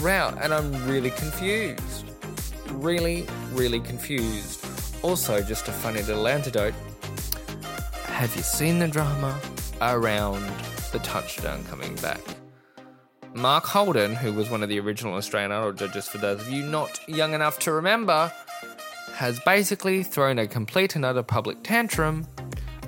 route, 0.00 0.38
and 0.40 0.52
I'm 0.52 0.86
really 0.86 1.10
confused. 1.10 2.04
Really, 2.72 3.26
really 3.52 3.80
confused. 3.80 4.64
Also, 5.02 5.42
just 5.42 5.68
a 5.68 5.72
funny 5.72 6.02
little 6.02 6.28
antidote. 6.28 6.74
Have 8.04 8.34
you 8.34 8.42
seen 8.42 8.78
the 8.78 8.88
drama 8.88 9.38
around 9.80 10.44
the 10.90 10.98
touchdown 11.00 11.64
coming 11.64 11.94
back? 11.96 12.20
Mark 13.34 13.64
Holden, 13.64 14.14
who 14.14 14.32
was 14.32 14.48
one 14.48 14.62
of 14.62 14.68
the 14.68 14.80
original 14.80 15.14
Australian 15.14 15.52
Idol 15.52 15.72
judges, 15.72 16.08
for 16.08 16.18
those 16.18 16.40
of 16.40 16.50
you 16.50 16.64
not 16.64 17.06
young 17.08 17.34
enough 17.34 17.58
to 17.60 17.72
remember, 17.72 18.32
has 19.12 19.38
basically 19.40 20.02
thrown 20.02 20.38
a 20.38 20.46
complete 20.46 20.96
and 20.96 21.04
utter 21.04 21.22
public 21.22 21.62
tantrum 21.62 22.26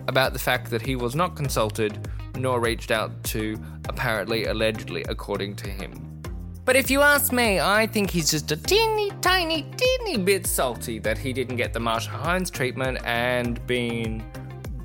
about 0.09 0.33
the 0.33 0.39
fact 0.39 0.71
that 0.71 0.83
he 0.83 0.97
was 0.97 1.15
not 1.15 1.37
consulted 1.37 2.09
nor 2.35 2.61
reached 2.61 2.91
out 2.91 3.11
to, 3.25 3.61
apparently, 3.89 4.47
allegedly, 4.47 5.05
according 5.09 5.57
to 5.57 5.69
him. 5.69 6.23
But 6.65 6.77
if 6.77 6.91
you 6.91 7.01
ask 7.01 7.33
me, 7.33 7.61
I 7.61 7.87
think 7.87 8.11
he's 8.11 8.31
just 8.31 8.51
a 8.53 8.57
teeny 8.57 9.11
tiny, 9.21 9.67
teeny 9.77 10.19
bit 10.19 10.47
salty 10.47 10.99
that 10.99 11.19
he 11.19 11.33
didn't 11.33 11.57
get 11.57 11.73
the 11.73 11.81
Marcia 11.81 12.11
Hines 12.11 12.51
treatment 12.51 12.99
and 13.05 13.67
being 13.67 14.23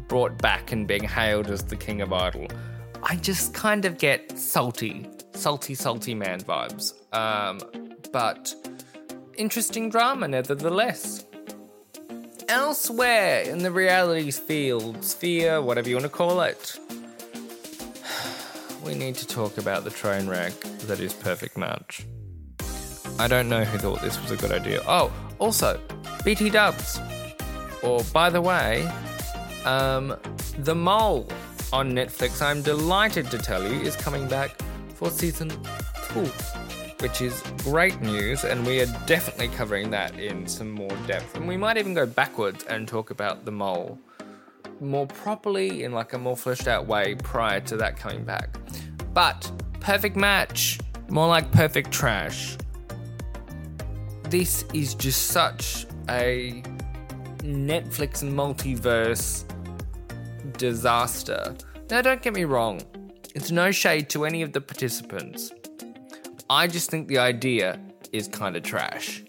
brought 0.07 0.37
back 0.37 0.71
and 0.71 0.87
being 0.87 1.03
hailed 1.03 1.47
as 1.47 1.63
the 1.63 1.75
king 1.75 2.01
of 2.01 2.13
idol. 2.13 2.47
I 3.05 3.17
just 3.17 3.53
kind 3.53 3.83
of 3.83 3.97
get 3.97 4.37
salty, 4.37 5.05
salty, 5.33 5.75
salty 5.75 6.15
man 6.15 6.39
vibes. 6.39 6.93
Um, 7.13 7.59
but 8.11 8.55
interesting 9.37 9.89
drama 9.89 10.27
nevertheless. 10.27 11.25
Elsewhere 12.47 13.41
in 13.41 13.59
the 13.59 13.71
reality 13.71 14.31
field, 14.31 15.03
sphere, 15.03 15.61
whatever 15.61 15.89
you 15.89 15.95
want 15.95 16.05
to 16.05 16.09
call 16.09 16.41
it, 16.41 16.79
we 18.85 18.95
need 18.95 19.15
to 19.15 19.27
talk 19.27 19.57
about 19.57 19.83
the 19.83 19.89
train 19.89 20.27
wreck 20.27 20.53
that 20.87 20.99
is 20.99 21.13
Perfect 21.13 21.57
Match. 21.57 22.05
I 23.19 23.27
don't 23.27 23.49
know 23.49 23.63
who 23.65 23.77
thought 23.77 24.01
this 24.01 24.19
was 24.21 24.31
a 24.31 24.37
good 24.37 24.51
idea. 24.51 24.81
Oh, 24.87 25.11
also, 25.39 25.79
BT 26.23 26.49
Dubs. 26.49 26.99
Or, 27.81 28.01
by 28.13 28.29
the 28.29 28.41
way, 28.41 28.89
um, 29.65 30.15
The 30.57 30.73
Mole 30.73 31.27
on 31.73 31.91
Netflix, 31.91 32.39
I'm 32.39 32.61
delighted 32.61 33.31
to 33.31 33.39
tell 33.39 33.67
you, 33.67 33.81
is 33.81 33.95
coming 33.95 34.27
back 34.27 34.61
for 34.93 35.09
season 35.09 35.49
two, 35.49 36.25
which 36.99 37.19
is 37.19 37.41
great 37.63 37.99
news, 37.99 38.43
and 38.43 38.63
we 38.63 38.79
are 38.79 38.85
definitely 39.07 39.47
covering 39.47 39.89
that 39.89 40.19
in 40.19 40.45
some 40.45 40.69
more 40.69 40.95
depth. 41.07 41.35
And 41.35 41.47
we 41.47 41.57
might 41.57 41.77
even 41.77 41.95
go 41.95 42.05
backwards 42.05 42.63
and 42.65 42.87
talk 42.87 43.09
about 43.09 43.43
The 43.43 43.51
Mole 43.51 43.97
more 44.81 45.07
properly 45.07 45.83
in 45.83 45.93
like 45.93 46.13
a 46.13 46.17
more 46.19 46.37
fleshed 46.37 46.67
out 46.67 46.85
way 46.85 47.15
prior 47.15 47.59
to 47.61 47.75
that 47.77 47.97
coming 47.97 48.23
back. 48.23 48.55
But 49.11 49.51
perfect 49.79 50.15
match, 50.15 50.79
more 51.09 51.27
like 51.27 51.51
perfect 51.51 51.91
trash. 51.91 52.55
This 54.29 54.63
is 54.73 54.93
just 54.93 55.29
such 55.29 55.87
a 56.07 56.61
Netflix 57.39 58.23
multiverse 58.23 59.45
disaster. 60.57 61.55
Now, 61.89 62.01
don't 62.01 62.21
get 62.21 62.33
me 62.33 62.45
wrong, 62.45 62.81
it's 63.35 63.51
no 63.51 63.71
shade 63.71 64.09
to 64.09 64.25
any 64.25 64.41
of 64.41 64.53
the 64.53 64.61
participants. 64.61 65.51
I 66.49 66.67
just 66.67 66.89
think 66.89 67.07
the 67.07 67.17
idea 67.17 67.79
is 68.11 68.27
kind 68.27 68.55
of 68.55 68.63
trash. 68.63 69.23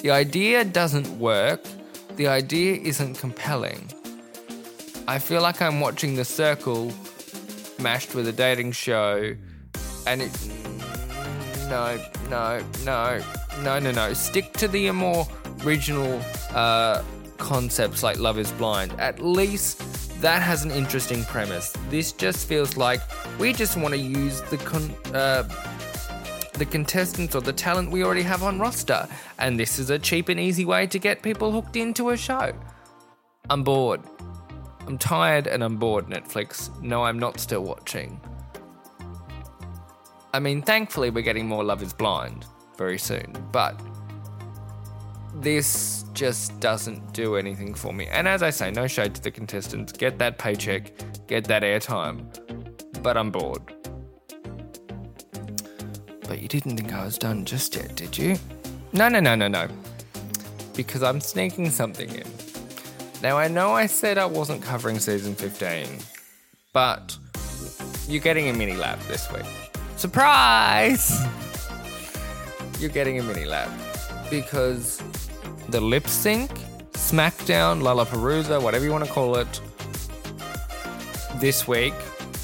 The 0.00 0.10
idea 0.10 0.64
doesn't 0.64 1.18
work, 1.18 1.60
the 2.16 2.28
idea 2.28 2.74
isn't 2.76 3.18
compelling. 3.18 3.92
I 5.06 5.18
feel 5.18 5.42
like 5.42 5.62
I'm 5.62 5.80
watching 5.80 6.16
The 6.16 6.24
Circle 6.24 6.92
mashed 7.78 8.14
with 8.14 8.28
a 8.28 8.32
dating 8.32 8.72
show, 8.72 9.34
and 10.06 10.22
it. 10.22 10.48
No, 11.68 11.98
no, 12.30 12.60
no, 12.84 13.20
no, 13.62 13.78
no, 13.78 13.90
no. 13.90 14.12
Stick 14.14 14.52
to 14.54 14.68
the 14.68 14.90
more 14.90 15.26
original 15.64 16.20
uh, 16.54 17.02
concepts 17.36 18.02
like 18.02 18.18
Love 18.18 18.38
is 18.38 18.50
Blind. 18.52 18.92
At 18.98 19.20
least 19.20 19.82
that 20.20 20.42
has 20.42 20.64
an 20.64 20.70
interesting 20.70 21.24
premise. 21.24 21.72
This 21.90 22.12
just 22.12 22.48
feels 22.48 22.76
like 22.76 23.00
we 23.38 23.52
just 23.52 23.76
want 23.76 23.94
to 23.94 24.00
use 24.00 24.40
the 24.42 24.56
con- 24.58 24.94
uh, 25.14 25.42
the 26.54 26.66
contestants 26.66 27.34
or 27.36 27.40
the 27.40 27.52
talent 27.52 27.90
we 27.90 28.02
already 28.02 28.22
have 28.22 28.42
on 28.42 28.58
roster, 28.58 29.06
and 29.38 29.58
this 29.58 29.78
is 29.78 29.90
a 29.90 29.98
cheap 29.98 30.28
and 30.28 30.40
easy 30.40 30.64
way 30.64 30.86
to 30.88 30.98
get 30.98 31.22
people 31.22 31.52
hooked 31.52 31.76
into 31.76 32.10
a 32.10 32.16
show. 32.16 32.52
I'm 33.48 33.62
bored. 33.62 34.00
I'm 34.86 34.98
tired 34.98 35.46
and 35.46 35.62
I'm 35.62 35.76
bored, 35.76 36.06
Netflix. 36.06 36.70
No, 36.82 37.04
I'm 37.04 37.18
not 37.18 37.38
still 37.38 37.62
watching. 37.62 38.20
I 40.34 40.40
mean, 40.40 40.62
thankfully, 40.62 41.10
we're 41.10 41.22
getting 41.22 41.46
more 41.46 41.62
Love 41.62 41.82
is 41.82 41.92
Blind 41.92 42.44
very 42.76 42.98
soon, 42.98 43.32
but 43.52 43.80
this 45.40 46.04
just 46.14 46.58
doesn't 46.60 47.12
do 47.12 47.36
anything 47.36 47.74
for 47.74 47.92
me. 47.92 48.06
And 48.06 48.26
as 48.26 48.42
I 48.42 48.50
say, 48.50 48.70
no 48.70 48.86
shade 48.86 49.14
to 49.14 49.22
the 49.22 49.30
contestants. 49.30 49.92
Get 49.92 50.18
that 50.18 50.38
paycheck, 50.38 50.92
get 51.26 51.44
that 51.44 51.62
airtime. 51.62 52.26
But 53.02 53.16
I'm 53.16 53.30
bored. 53.30 53.62
But 56.26 56.42
you 56.42 56.48
didn't 56.48 56.76
think 56.76 56.92
I 56.92 57.04
was 57.04 57.16
done 57.16 57.44
just 57.44 57.74
yet, 57.76 57.94
did 57.94 58.18
you? 58.18 58.36
No, 58.92 59.08
no, 59.08 59.20
no, 59.20 59.34
no, 59.34 59.48
no. 59.48 59.68
because 60.74 61.02
I'm 61.02 61.20
sneaking 61.20 61.70
something 61.70 62.08
in. 62.14 62.24
Now, 63.22 63.36
I 63.36 63.48
know 63.48 63.72
I 63.72 63.86
said 63.86 64.16
I 64.16 64.26
wasn't 64.26 64.62
covering 64.62 65.00
season 65.00 65.34
15, 65.34 65.88
but 66.72 67.16
you're 68.08 68.22
getting 68.22 68.48
a 68.48 68.52
mini 68.52 68.76
lab 68.76 69.00
this 69.00 69.30
week. 69.32 69.42
Surprise! 69.96 71.20
You're 72.78 72.90
getting 72.90 73.18
a 73.18 73.22
mini 73.24 73.44
lab 73.44 73.72
because 74.30 75.02
the 75.68 75.80
lip 75.80 76.06
sync, 76.08 76.50
SmackDown, 76.92 77.82
Lalaparuza, 77.82 78.60
whatever 78.62 78.84
you 78.84 78.92
want 78.92 79.04
to 79.04 79.10
call 79.10 79.36
it, 79.36 79.60
this 81.36 81.68
week. 81.68 81.94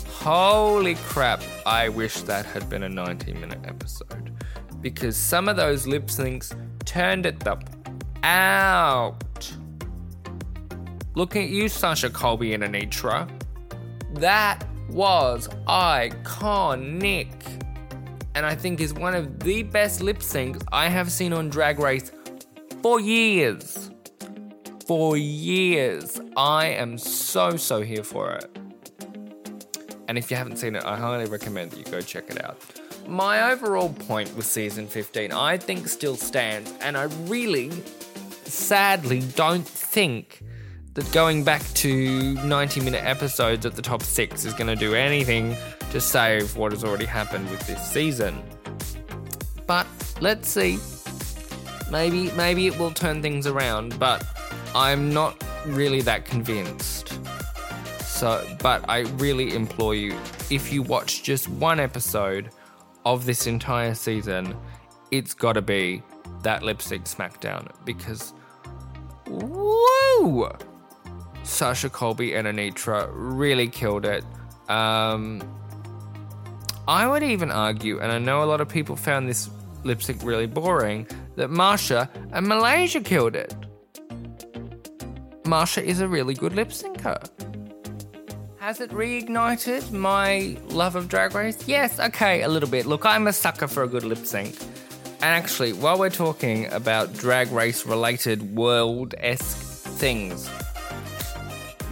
Holy 0.08 0.94
crap, 0.94 1.42
I 1.66 1.88
wish 1.88 2.20
that 2.22 2.46
had 2.46 2.68
been 2.68 2.82
a 2.82 2.88
90 2.88 3.32
minute 3.34 3.60
episode 3.64 4.32
because 4.80 5.16
some 5.16 5.48
of 5.48 5.56
those 5.56 5.86
lip 5.86 6.06
syncs 6.06 6.54
turned 6.84 7.26
it 7.26 7.40
the 7.40 7.56
out. 8.22 9.22
Looking 11.14 11.44
at 11.44 11.50
you, 11.50 11.68
Sasha 11.68 12.10
Colby 12.10 12.54
and 12.54 12.62
Anetra. 12.62 13.30
That 14.14 14.66
was 14.90 15.48
iconic. 15.66 17.30
And 18.34 18.44
I 18.44 18.54
think 18.54 18.80
is 18.80 18.92
one 18.92 19.14
of 19.14 19.40
the 19.40 19.62
best 19.62 20.00
lip 20.00 20.18
syncs 20.18 20.62
I 20.72 20.88
have 20.88 21.10
seen 21.10 21.32
on 21.32 21.48
Drag 21.48 21.78
Race 21.78 22.10
for 22.84 23.00
years. 23.00 23.90
For 24.86 25.16
years. 25.16 26.20
I 26.36 26.66
am 26.66 26.98
so, 26.98 27.56
so 27.56 27.80
here 27.80 28.04
for 28.04 28.32
it. 28.32 28.58
And 30.06 30.18
if 30.18 30.30
you 30.30 30.36
haven't 30.36 30.58
seen 30.58 30.76
it, 30.76 30.84
I 30.84 30.98
highly 30.98 31.24
recommend 31.24 31.70
that 31.70 31.78
you 31.78 31.84
go 31.90 32.02
check 32.02 32.28
it 32.28 32.44
out. 32.44 32.60
My 33.08 33.52
overall 33.52 33.88
point 33.88 34.36
with 34.36 34.44
season 34.44 34.86
15, 34.86 35.32
I 35.32 35.56
think, 35.56 35.88
still 35.88 36.14
stands, 36.14 36.74
and 36.82 36.98
I 36.98 37.04
really, 37.24 37.70
sadly, 38.44 39.20
don't 39.34 39.66
think 39.66 40.42
that 40.92 41.10
going 41.10 41.42
back 41.42 41.62
to 41.76 42.34
90 42.44 42.82
minute 42.82 43.02
episodes 43.02 43.64
at 43.64 43.76
the 43.76 43.82
top 43.82 44.02
six 44.02 44.44
is 44.44 44.52
going 44.52 44.66
to 44.66 44.76
do 44.76 44.94
anything 44.94 45.56
to 45.90 46.02
save 46.02 46.58
what 46.58 46.72
has 46.72 46.84
already 46.84 47.06
happened 47.06 47.48
with 47.48 47.66
this 47.66 47.82
season. 47.90 48.42
But 49.66 49.86
let's 50.20 50.48
see. 50.50 50.78
Maybe 51.94 52.32
maybe 52.32 52.66
it 52.66 52.76
will 52.76 52.90
turn 52.90 53.22
things 53.22 53.46
around, 53.46 53.96
but 54.00 54.26
I'm 54.74 55.14
not 55.14 55.40
really 55.64 56.00
that 56.00 56.24
convinced. 56.24 57.20
So, 58.00 58.44
but 58.60 58.84
I 58.88 59.02
really 59.22 59.54
implore 59.54 59.94
you 59.94 60.18
if 60.50 60.72
you 60.72 60.82
watch 60.82 61.22
just 61.22 61.48
one 61.48 61.78
episode 61.78 62.50
of 63.04 63.26
this 63.26 63.46
entire 63.46 63.94
season, 63.94 64.56
it's 65.12 65.34
got 65.34 65.52
to 65.52 65.62
be 65.62 66.02
that 66.42 66.64
lipstick 66.64 67.04
SmackDown 67.04 67.70
because 67.84 68.32
woo! 69.28 70.48
Sasha 71.44 71.88
Colby 71.88 72.34
and 72.34 72.48
Anetra 72.48 73.08
really 73.12 73.68
killed 73.68 74.04
it. 74.04 74.24
Um, 74.68 75.40
I 76.88 77.06
would 77.06 77.22
even 77.22 77.52
argue, 77.52 78.00
and 78.00 78.10
I 78.10 78.18
know 78.18 78.42
a 78.42 78.46
lot 78.46 78.60
of 78.60 78.68
people 78.68 78.96
found 78.96 79.28
this 79.28 79.48
lip 79.84 80.02
sync 80.02 80.22
really 80.22 80.46
boring, 80.46 81.06
that 81.36 81.50
Marsha 81.50 82.08
and 82.32 82.46
Malaysia 82.48 83.00
killed 83.00 83.36
it. 83.36 83.54
Marsha 85.44 85.82
is 85.82 86.00
a 86.00 86.08
really 86.08 86.34
good 86.34 86.54
lip 86.54 86.70
syncer. 86.70 87.18
Has 88.58 88.80
it 88.80 88.90
reignited 88.90 89.92
my 89.92 90.56
love 90.68 90.96
of 90.96 91.08
Drag 91.08 91.34
Race? 91.34 91.68
Yes, 91.68 92.00
okay, 92.00 92.42
a 92.42 92.48
little 92.48 92.68
bit. 92.68 92.86
Look, 92.86 93.04
I'm 93.04 93.26
a 93.26 93.32
sucker 93.32 93.68
for 93.68 93.82
a 93.82 93.86
good 93.86 94.04
lip 94.04 94.24
sync. 94.24 94.58
And 95.16 95.24
actually, 95.24 95.74
while 95.74 95.98
we're 95.98 96.10
talking 96.10 96.72
about 96.72 97.12
Drag 97.12 97.50
Race 97.52 97.84
related 97.84 98.56
world 98.56 99.14
esque 99.18 99.58
things, 99.98 100.48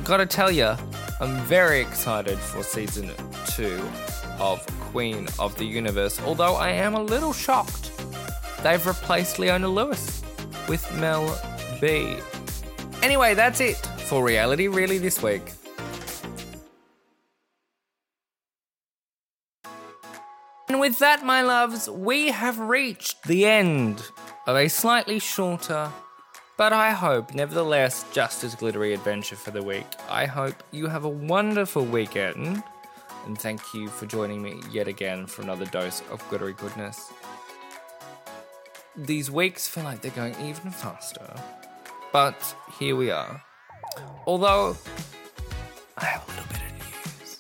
gotta 0.05 0.27
tell 0.27 0.51
you, 0.51 0.75
I'm 1.21 1.37
very 1.45 1.81
excited 1.81 2.39
for 2.39 2.63
season 2.63 3.11
two 3.49 3.81
of 4.39 4.67
Queen 4.93 5.29
of 5.39 5.57
the 5.57 5.65
Universe, 5.65 6.21
although 6.23 6.55
I 6.55 6.71
am 6.71 6.95
a 6.95 7.03
little 7.03 7.33
shocked 7.33 7.82
they've 8.63 8.87
replaced 8.87 9.39
Leona 9.39 9.69
Lewis 9.69 10.23
with 10.69 10.87
Mel 10.99 11.39
B. 11.81 12.17
Anyway, 13.03 13.35
that's 13.35 13.61
it 13.61 13.77
for 14.07 14.25
Reality 14.25 14.69
Really 14.69 14.99
this 14.99 15.23
week. 15.23 15.43
And 20.69 20.81
with 20.81 20.99
that, 21.01 21.25
my 21.25 21.43
loves, 21.43 21.91
we 21.91 22.31
have 22.31 22.59
reached 22.59 23.25
the 23.25 23.45
end 23.45 24.03
of 24.47 24.57
a 24.57 24.69
slightly 24.69 25.19
shorter, 25.19 25.91
but 26.57 26.73
I 26.73 26.93
hope 26.93 27.35
nevertheless 27.35 28.07
just 28.13 28.43
as 28.43 28.55
glittery 28.55 28.95
adventure 28.95 29.37
for 29.37 29.51
the 29.51 29.63
week. 29.63 29.87
I 30.09 30.25
hope 30.25 30.55
you 30.71 30.87
have 30.87 31.05
a 31.05 31.11
wonderful 31.11 31.85
weekend, 31.85 32.63
and 33.27 33.39
thank 33.39 33.75
you 33.75 33.89
for 33.89 34.07
joining 34.07 34.43
me 34.43 34.61
yet 34.71 34.89
again 34.89 35.27
for 35.27 35.43
another 35.43 35.67
dose 35.67 36.03
of 36.11 36.27
glittery 36.31 36.55
goodness. 36.55 37.13
These 38.95 39.31
weeks 39.31 39.67
feel 39.67 39.85
like 39.85 40.03
they're 40.03 40.11
going 40.11 40.39
even 40.39 40.71
faster, 40.71 41.35
but 42.13 42.55
here 42.79 42.95
we 42.95 43.11
are. 43.11 43.43
Although, 44.27 44.77
I 45.97 46.05
have 46.05 46.23
a 46.29 46.31
little 46.31 46.45
bit 46.49 46.61
of 46.61 46.73
news. 46.77 47.39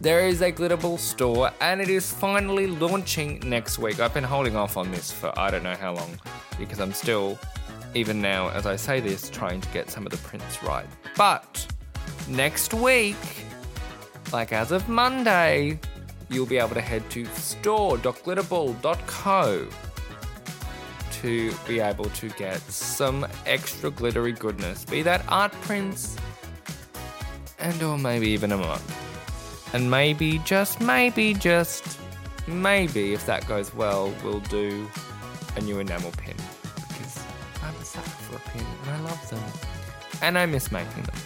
There 0.00 0.28
is 0.28 0.40
a 0.40 0.52
Glitterball 0.52 1.00
store 1.00 1.50
and 1.60 1.80
it 1.80 1.88
is 1.88 2.12
finally 2.12 2.68
launching 2.68 3.42
next 3.44 3.80
week. 3.80 3.98
I've 3.98 4.14
been 4.14 4.22
holding 4.22 4.54
off 4.54 4.76
on 4.76 4.92
this 4.92 5.10
for 5.10 5.36
I 5.36 5.50
don't 5.50 5.64
know 5.64 5.74
how 5.74 5.94
long 5.94 6.20
because 6.60 6.78
I'm 6.78 6.92
still, 6.92 7.40
even 7.94 8.22
now 8.22 8.50
as 8.50 8.64
I 8.64 8.76
say 8.76 9.00
this, 9.00 9.28
trying 9.30 9.60
to 9.62 9.68
get 9.70 9.90
some 9.90 10.06
of 10.06 10.12
the 10.12 10.18
prints 10.18 10.62
right. 10.62 10.86
But 11.16 11.66
next 12.28 12.72
week, 12.72 13.16
like 14.32 14.52
as 14.52 14.70
of 14.70 14.88
Monday, 14.88 15.80
you'll 16.30 16.46
be 16.46 16.58
able 16.58 16.74
to 16.74 16.80
head 16.80 17.10
to 17.10 17.24
store.glitterball.co 17.24 19.68
to 21.22 21.54
be 21.66 21.78
able 21.80 22.06
to 22.06 22.28
get 22.30 22.60
some 22.60 23.26
extra 23.46 23.90
glittery 23.90 24.32
goodness, 24.32 24.84
be 24.84 25.02
that 25.02 25.24
art 25.28 25.52
prints 25.62 26.16
and 27.60 27.80
or 27.82 27.96
maybe 27.96 28.28
even 28.28 28.50
a 28.52 28.56
mug. 28.56 28.80
And 29.72 29.90
maybe, 29.90 30.38
just 30.40 30.80
maybe, 30.80 31.32
just 31.32 31.98
maybe, 32.46 33.14
if 33.14 33.24
that 33.26 33.46
goes 33.46 33.72
well, 33.72 34.12
we'll 34.22 34.40
do 34.40 34.88
a 35.56 35.60
new 35.60 35.78
enamel 35.78 36.10
pin. 36.18 36.36
Because 36.88 37.24
I'm 37.62 37.74
a 37.76 37.84
sucker 37.84 38.10
for 38.10 38.36
a 38.36 38.40
pin 38.50 38.66
and 38.82 38.90
I 38.90 39.00
love 39.00 39.30
them. 39.30 39.42
And 40.20 40.36
I 40.36 40.46
miss 40.46 40.70
making 40.70 41.04
them. 41.04 41.16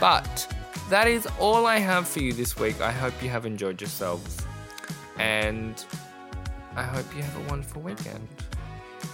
But 0.00 0.52
that 0.90 1.06
is 1.06 1.26
all 1.38 1.64
I 1.64 1.78
have 1.78 2.06
for 2.06 2.20
you 2.20 2.32
this 2.32 2.58
week. 2.58 2.80
I 2.80 2.90
hope 2.90 3.14
you 3.22 3.30
have 3.30 3.46
enjoyed 3.46 3.80
yourselves. 3.80 4.44
And 5.18 5.82
I 6.76 6.82
hope 6.82 7.06
you 7.16 7.22
have 7.22 7.36
a 7.46 7.48
wonderful 7.48 7.82
weekend. 7.82 8.28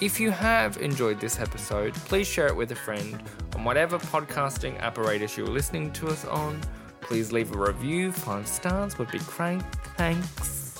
If 0.00 0.18
you 0.18 0.30
have 0.30 0.78
enjoyed 0.78 1.20
this 1.20 1.38
episode, 1.38 1.92
please 1.92 2.26
share 2.26 2.46
it 2.46 2.56
with 2.56 2.72
a 2.72 2.74
friend 2.74 3.22
on 3.54 3.64
whatever 3.64 3.98
podcasting 3.98 4.78
apparatus 4.80 5.36
you're 5.36 5.46
listening 5.46 5.92
to 5.92 6.08
us 6.08 6.24
on. 6.24 6.58
Please 7.02 7.32
leave 7.32 7.54
a 7.54 7.58
review, 7.58 8.10
five 8.10 8.48
stars 8.48 8.98
would 8.98 9.10
be 9.10 9.18
great. 9.18 9.60
Thanks. 9.98 10.78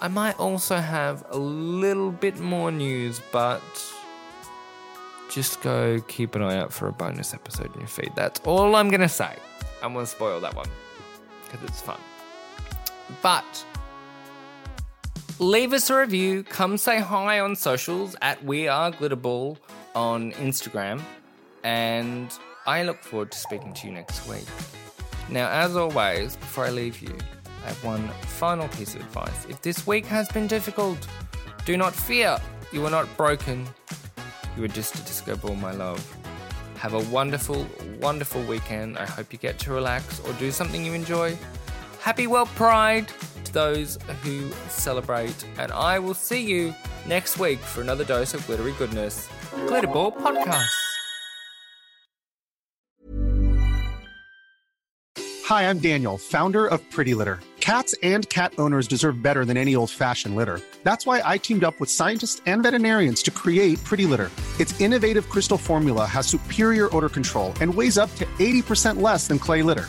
I 0.00 0.08
might 0.08 0.36
also 0.40 0.78
have 0.78 1.24
a 1.30 1.38
little 1.38 2.10
bit 2.10 2.40
more 2.40 2.72
news, 2.72 3.22
but 3.30 3.62
just 5.30 5.62
go 5.62 6.00
keep 6.08 6.34
an 6.34 6.42
eye 6.42 6.56
out 6.56 6.72
for 6.72 6.88
a 6.88 6.92
bonus 6.92 7.32
episode 7.32 7.72
in 7.74 7.78
your 7.78 7.88
feed. 7.88 8.10
That's 8.16 8.40
all 8.40 8.74
I'm 8.74 8.88
going 8.88 9.00
to 9.00 9.08
say. 9.08 9.36
I'm 9.80 9.92
going 9.92 10.06
to 10.06 10.10
spoil 10.10 10.40
that 10.40 10.56
one 10.56 10.68
because 11.44 11.68
it's 11.68 11.80
fun. 11.80 12.00
But 13.22 13.64
leave 15.40 15.72
us 15.72 15.88
a 15.88 15.98
review. 15.98 16.42
Come 16.42 16.76
say 16.76 17.00
hi 17.00 17.40
on 17.40 17.56
socials 17.56 18.14
at 18.20 18.44
We 18.44 18.68
Are 18.68 18.92
Glitterball 18.92 19.56
on 19.94 20.32
Instagram. 20.32 21.00
And 21.64 22.30
I 22.66 22.82
look 22.82 23.02
forward 23.02 23.32
to 23.32 23.38
speaking 23.38 23.72
to 23.72 23.86
you 23.86 23.94
next 23.94 24.28
week. 24.28 24.44
Now, 25.30 25.48
as 25.48 25.76
always, 25.76 26.36
before 26.36 26.66
I 26.66 26.70
leave 26.70 27.00
you, 27.00 27.16
I 27.64 27.68
have 27.68 27.82
one 27.82 28.06
final 28.26 28.68
piece 28.68 28.94
of 28.94 29.00
advice. 29.00 29.46
If 29.48 29.62
this 29.62 29.86
week 29.86 30.04
has 30.06 30.28
been 30.28 30.46
difficult, 30.46 30.98
do 31.64 31.78
not 31.78 31.94
fear. 31.94 32.38
You 32.70 32.84
are 32.84 32.90
not 32.90 33.08
broken. 33.16 33.66
You 34.58 34.64
are 34.64 34.68
just 34.68 34.94
a 34.94 35.02
disco 35.04 35.36
ball, 35.36 35.54
my 35.56 35.72
love. 35.72 36.06
Have 36.76 36.92
a 36.92 37.00
wonderful, 37.10 37.66
wonderful 37.98 38.42
weekend. 38.42 38.98
I 38.98 39.06
hope 39.06 39.32
you 39.32 39.38
get 39.38 39.58
to 39.60 39.72
relax 39.72 40.20
or 40.20 40.34
do 40.34 40.50
something 40.50 40.84
you 40.84 40.92
enjoy. 40.92 41.38
Happy 42.00 42.26
World 42.26 42.48
Pride 42.48 43.10
those 43.52 43.98
who 44.22 44.50
celebrate, 44.68 45.44
and 45.58 45.72
I 45.72 45.98
will 45.98 46.14
see 46.14 46.40
you 46.40 46.74
next 47.06 47.38
week 47.38 47.58
for 47.58 47.80
another 47.80 48.04
dose 48.04 48.34
of 48.34 48.46
glittery 48.46 48.74
goodness. 48.78 49.28
Glitterball 49.66 50.16
Podcast. 50.16 50.68
Hi, 55.46 55.68
I'm 55.68 55.80
Daniel, 55.80 56.16
founder 56.16 56.68
of 56.68 56.80
Pretty 56.92 57.12
Litter. 57.12 57.40
Cats 57.58 57.92
and 58.02 58.28
cat 58.28 58.52
owners 58.58 58.86
deserve 58.86 59.20
better 59.20 59.44
than 59.44 59.56
any 59.56 59.74
old 59.74 59.90
fashioned 59.90 60.36
litter. 60.36 60.60
That's 60.82 61.06
why 61.06 61.22
I 61.24 61.38
teamed 61.38 61.64
up 61.64 61.78
with 61.80 61.90
scientists 61.90 62.40
and 62.46 62.62
veterinarians 62.62 63.22
to 63.24 63.30
create 63.30 63.82
Pretty 63.82 64.06
Litter. 64.06 64.30
Its 64.60 64.80
innovative 64.80 65.28
crystal 65.28 65.58
formula 65.58 66.06
has 66.06 66.26
superior 66.26 66.94
odor 66.96 67.08
control 67.08 67.52
and 67.60 67.74
weighs 67.74 67.98
up 67.98 68.14
to 68.16 68.26
80% 68.38 69.00
less 69.00 69.26
than 69.26 69.38
clay 69.38 69.62
litter. 69.62 69.88